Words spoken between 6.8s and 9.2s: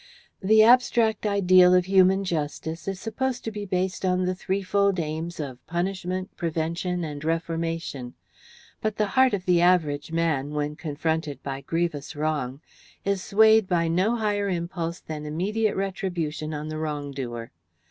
and reformation, but the